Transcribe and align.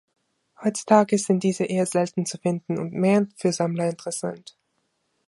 Heutzutage 0.63 1.19
sind 1.19 1.43
diese 1.43 1.65
eher 1.65 1.85
selten 1.85 2.25
zu 2.25 2.39
finden 2.39 2.79
und 2.79 2.91
mehr 2.91 3.27
für 3.35 3.53
Sammler 3.53 3.87
interessant. 3.87 4.57